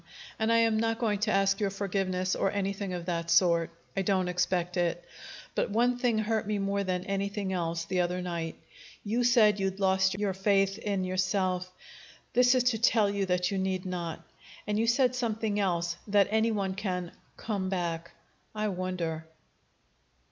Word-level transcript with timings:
And 0.39 0.51
I 0.51 0.57
am 0.57 0.77
not 0.79 0.97
going 0.97 1.19
to 1.19 1.31
ask 1.31 1.59
your 1.59 1.69
forgiveness, 1.69 2.35
or 2.35 2.49
anything 2.51 2.91
of 2.91 3.05
that 3.05 3.29
sort. 3.29 3.69
I 3.95 4.01
don't 4.01 4.29
expect 4.29 4.75
it. 4.75 5.05
But 5.53 5.69
one 5.69 5.99
thing 5.99 6.17
hurt 6.17 6.47
me 6.47 6.57
more 6.57 6.83
than 6.83 7.03
anything 7.05 7.53
else, 7.53 7.85
the 7.85 8.01
other 8.01 8.19
night. 8.19 8.55
You 9.03 9.23
said 9.23 9.59
you'd 9.59 9.79
lost 9.79 10.15
your 10.17 10.33
faith 10.33 10.79
in 10.79 11.03
yourself. 11.03 11.71
This 12.33 12.55
is 12.55 12.63
to 12.73 12.79
tell 12.79 13.11
you 13.11 13.27
that 13.27 13.51
you 13.51 13.59
need 13.59 13.85
not. 13.85 14.25
And 14.65 14.79
you 14.79 14.87
said 14.87 15.13
something 15.13 15.59
else 15.59 15.97
that 16.07 16.27
any 16.31 16.49
one 16.49 16.73
can 16.73 17.11
'come 17.37 17.69
back.' 17.69 18.09
I 18.55 18.69
wonder!" 18.69 19.27